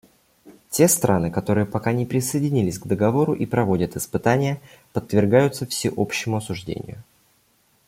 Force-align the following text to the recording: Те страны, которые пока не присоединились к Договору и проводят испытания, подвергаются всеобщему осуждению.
Те 0.71 0.87
страны, 0.87 1.29
которые 1.29 1.67
пока 1.67 1.93
не 1.93 2.07
присоединились 2.07 2.79
к 2.79 2.87
Договору 2.87 3.35
и 3.35 3.45
проводят 3.45 3.95
испытания, 3.97 4.59
подвергаются 4.93 5.67
всеобщему 5.67 6.37
осуждению. 6.37 7.03